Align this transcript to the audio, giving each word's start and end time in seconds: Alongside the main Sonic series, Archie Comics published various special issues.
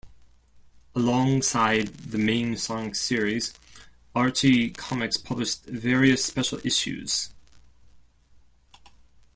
Alongside 0.95 1.89
the 1.89 2.17
main 2.17 2.57
Sonic 2.57 2.95
series, 2.95 3.53
Archie 4.15 4.71
Comics 4.71 5.15
published 5.15 5.63
various 5.65 6.25
special 6.25 6.57
issues. 6.63 7.29